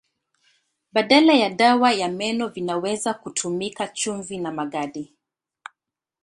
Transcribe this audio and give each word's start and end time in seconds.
Badala 0.93 1.33
ya 1.33 1.49
dawa 1.49 1.91
ya 1.93 2.09
meno 2.09 2.47
vinaweza 2.47 3.13
kutumika 3.13 3.87
chumvi 3.87 4.37
na 4.37 4.51
magadi. 4.51 5.13